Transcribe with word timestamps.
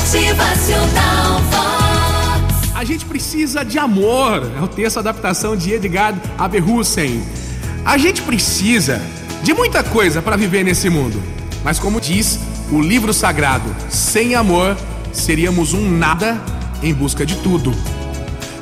Motivacional. 0.00 1.40
A 2.74 2.84
gente 2.84 3.04
precisa 3.04 3.62
de 3.62 3.78
amor. 3.78 4.50
É 4.56 4.62
o 4.62 4.66
texto 4.66 4.98
adaptação 4.98 5.54
de 5.54 5.74
Edgar 5.74 6.14
Aberhusen. 6.38 7.22
A 7.84 7.98
gente 7.98 8.22
precisa 8.22 9.00
de 9.42 9.52
muita 9.52 9.84
coisa 9.84 10.22
para 10.22 10.36
viver 10.36 10.64
nesse 10.64 10.88
mundo. 10.88 11.22
Mas 11.62 11.78
como 11.78 12.00
diz 12.00 12.40
o 12.72 12.80
livro 12.80 13.12
sagrado, 13.12 13.76
sem 13.90 14.34
amor 14.34 14.74
seríamos 15.12 15.74
um 15.74 15.90
nada 15.90 16.40
em 16.82 16.94
busca 16.94 17.26
de 17.26 17.36
tudo. 17.36 17.70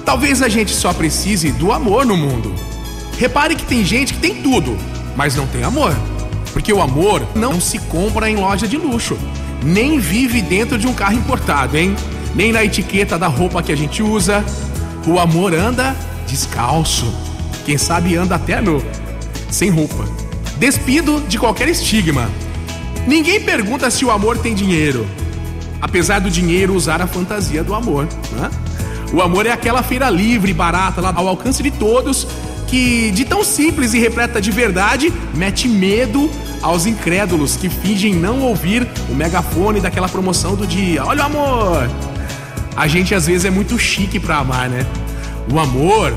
Talvez 0.04 0.42
a 0.42 0.48
gente 0.48 0.74
só 0.74 0.92
precise 0.92 1.52
do 1.52 1.70
amor 1.70 2.04
no 2.04 2.16
mundo. 2.16 2.52
Repare 3.16 3.54
que 3.54 3.64
tem 3.64 3.84
gente 3.84 4.14
que 4.14 4.20
tem 4.20 4.42
tudo, 4.42 4.76
mas 5.16 5.36
não 5.36 5.46
tem 5.46 5.62
amor. 5.62 5.94
Porque 6.58 6.72
o 6.72 6.82
amor 6.82 7.24
não 7.36 7.60
se 7.60 7.78
compra 7.78 8.28
em 8.28 8.34
loja 8.34 8.66
de 8.66 8.76
luxo 8.76 9.16
nem 9.62 10.00
vive 10.00 10.42
dentro 10.42 10.76
de 10.76 10.88
um 10.88 10.92
carro 10.92 11.14
importado, 11.14 11.76
hein? 11.76 11.94
Nem 12.34 12.50
na 12.50 12.64
etiqueta 12.64 13.16
da 13.16 13.28
roupa 13.28 13.62
que 13.62 13.70
a 13.70 13.76
gente 13.76 14.02
usa. 14.02 14.44
O 15.06 15.20
amor 15.20 15.54
anda 15.54 15.94
descalço. 16.26 17.14
Quem 17.64 17.78
sabe 17.78 18.16
anda 18.16 18.34
até 18.34 18.60
nu, 18.60 18.82
sem 19.48 19.70
roupa. 19.70 20.04
Despido 20.56 21.22
de 21.28 21.38
qualquer 21.38 21.68
estigma. 21.68 22.28
Ninguém 23.06 23.40
pergunta 23.40 23.88
se 23.88 24.04
o 24.04 24.10
amor 24.10 24.36
tem 24.38 24.52
dinheiro. 24.52 25.06
Apesar 25.80 26.18
do 26.18 26.28
dinheiro 26.28 26.74
usar 26.74 27.00
a 27.00 27.06
fantasia 27.06 27.62
do 27.62 27.72
amor. 27.72 28.08
Né? 28.32 28.50
O 29.12 29.22
amor 29.22 29.46
é 29.46 29.52
aquela 29.52 29.84
feira 29.84 30.10
livre, 30.10 30.52
barata, 30.52 31.00
lá 31.00 31.12
ao 31.14 31.28
alcance 31.28 31.62
de 31.62 31.70
todos, 31.70 32.26
que 32.66 33.12
de 33.12 33.24
tão 33.24 33.44
simples 33.44 33.94
e 33.94 34.00
repleta 34.00 34.40
de 34.40 34.50
verdade, 34.50 35.12
mete 35.36 35.68
medo 35.68 36.28
aos 36.62 36.86
incrédulos 36.86 37.56
que 37.56 37.68
fingem 37.68 38.14
não 38.14 38.40
ouvir 38.42 38.86
o 39.08 39.14
megafone 39.14 39.80
daquela 39.80 40.08
promoção 40.08 40.54
do 40.54 40.66
dia. 40.66 41.04
Olha 41.04 41.22
o 41.22 41.26
amor! 41.26 41.90
A 42.76 42.86
gente 42.86 43.14
às 43.14 43.26
vezes 43.26 43.44
é 43.44 43.50
muito 43.50 43.78
chique 43.78 44.20
para 44.20 44.38
amar, 44.38 44.68
né? 44.68 44.86
O 45.52 45.58
amor 45.58 46.14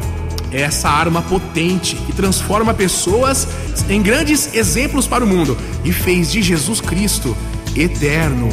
é 0.51 0.61
essa 0.61 0.89
arma 0.89 1.21
potente 1.21 1.95
que 1.95 2.13
transforma 2.13 2.73
pessoas 2.73 3.47
em 3.89 4.01
grandes 4.01 4.53
exemplos 4.53 5.07
para 5.07 5.23
o 5.23 5.27
mundo 5.27 5.57
e 5.83 5.91
fez 5.91 6.31
de 6.31 6.41
Jesus 6.41 6.81
Cristo 6.81 7.35
eterno. 7.75 8.49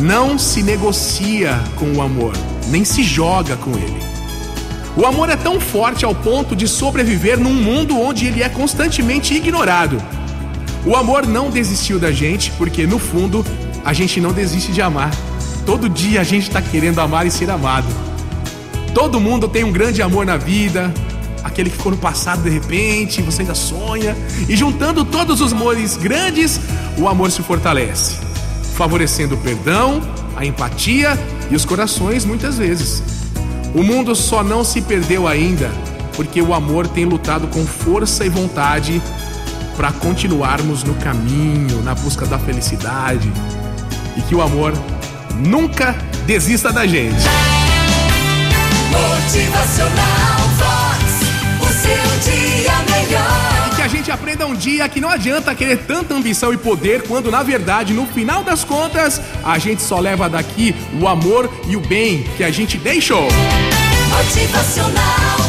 Não 0.00 0.36
se 0.38 0.62
negocia 0.62 1.62
com 1.76 1.92
o 1.92 2.02
amor, 2.02 2.32
nem 2.68 2.84
se 2.84 3.02
joga 3.02 3.56
com 3.56 3.70
ele. 3.72 4.02
O 4.96 5.06
amor 5.06 5.28
é 5.28 5.36
tão 5.36 5.60
forte 5.60 6.04
ao 6.04 6.14
ponto 6.14 6.54
de 6.54 6.68
sobreviver 6.68 7.38
num 7.38 7.54
mundo 7.54 7.98
onde 8.00 8.26
ele 8.26 8.42
é 8.42 8.48
constantemente 8.48 9.34
ignorado. 9.34 10.02
O 10.86 10.94
amor 10.94 11.26
não 11.26 11.48
desistiu 11.48 11.98
da 11.98 12.12
gente, 12.12 12.50
porque 12.52 12.86
no 12.86 12.98
fundo 12.98 13.44
a 13.84 13.92
gente 13.92 14.20
não 14.20 14.32
desiste 14.32 14.70
de 14.70 14.82
amar. 14.82 15.10
Todo 15.64 15.88
dia 15.88 16.20
a 16.20 16.24
gente 16.24 16.48
está 16.48 16.60
querendo 16.60 16.98
amar 17.00 17.26
e 17.26 17.30
ser 17.30 17.50
amado. 17.50 17.86
Todo 18.94 19.18
mundo 19.18 19.48
tem 19.48 19.64
um 19.64 19.72
grande 19.72 20.02
amor 20.02 20.26
na 20.26 20.36
vida, 20.36 20.92
aquele 21.42 21.70
que 21.70 21.76
ficou 21.76 21.92
no 21.92 21.98
passado 21.98 22.42
de 22.42 22.50
repente, 22.50 23.22
você 23.22 23.42
ainda 23.42 23.54
sonha. 23.54 24.14
E 24.46 24.54
juntando 24.54 25.04
todos 25.04 25.40
os 25.40 25.52
amores 25.52 25.96
grandes, 25.96 26.60
o 26.98 27.08
amor 27.08 27.30
se 27.30 27.42
fortalece, 27.42 28.16
favorecendo 28.74 29.36
o 29.36 29.38
perdão, 29.38 30.02
a 30.36 30.44
empatia 30.44 31.18
e 31.50 31.56
os 31.56 31.64
corações 31.64 32.26
muitas 32.26 32.58
vezes. 32.58 33.02
O 33.74 33.82
mundo 33.82 34.14
só 34.14 34.44
não 34.44 34.62
se 34.62 34.82
perdeu 34.82 35.26
ainda 35.26 35.70
porque 36.14 36.40
o 36.40 36.54
amor 36.54 36.86
tem 36.86 37.04
lutado 37.04 37.48
com 37.48 37.66
força 37.66 38.24
e 38.24 38.28
vontade 38.28 39.02
para 39.76 39.92
continuarmos 39.92 40.82
no 40.82 40.94
caminho, 40.94 41.82
na 41.82 41.94
busca 41.94 42.26
da 42.26 42.38
felicidade 42.38 43.30
e 44.16 44.22
que 44.22 44.34
o 44.34 44.40
amor 44.40 44.72
nunca 45.34 45.92
desista 46.26 46.72
da 46.72 46.86
gente. 46.86 47.24
Motivacional 48.90 50.38
Vox, 50.56 51.04
o 51.60 51.72
seu 51.72 52.32
dia 52.32 52.72
melhor. 52.88 53.70
E 53.72 53.76
que 53.76 53.82
a 53.82 53.88
gente 53.88 54.10
aprenda 54.10 54.46
um 54.46 54.54
dia 54.54 54.88
que 54.88 55.00
não 55.00 55.10
adianta 55.10 55.54
querer 55.54 55.78
tanta 55.78 56.14
ambição 56.14 56.52
e 56.52 56.56
poder 56.56 57.02
quando 57.02 57.30
na 57.30 57.42
verdade, 57.42 57.92
no 57.92 58.06
final 58.06 58.44
das 58.44 58.62
contas, 58.62 59.20
a 59.42 59.58
gente 59.58 59.82
só 59.82 59.98
leva 59.98 60.28
daqui 60.28 60.74
o 61.00 61.08
amor 61.08 61.50
e 61.66 61.76
o 61.76 61.80
bem 61.80 62.22
que 62.36 62.44
a 62.44 62.50
gente 62.50 62.78
deixou. 62.78 63.28
Motivacional 64.10 65.43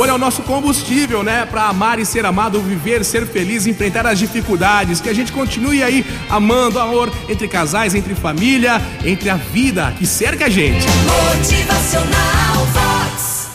amor 0.00 0.08
é 0.08 0.12
o 0.14 0.18
nosso 0.18 0.42
combustível, 0.42 1.22
né? 1.22 1.44
Pra 1.44 1.64
amar 1.64 1.98
e 1.98 2.06
ser 2.06 2.24
amado, 2.24 2.58
viver, 2.62 3.04
ser 3.04 3.26
feliz, 3.26 3.66
enfrentar 3.66 4.06
as 4.06 4.18
dificuldades. 4.18 4.98
Que 4.98 5.10
a 5.10 5.14
gente 5.14 5.30
continue 5.30 5.82
aí 5.82 6.06
amando 6.30 6.78
amor 6.78 7.12
entre 7.28 7.46
casais, 7.46 7.94
entre 7.94 8.14
família, 8.14 8.80
entre 9.04 9.28
a 9.28 9.36
vida 9.36 9.94
que 9.98 10.06
cerca 10.06 10.46
a 10.46 10.48
gente. 10.48 10.86
Motivacional. 11.36 12.89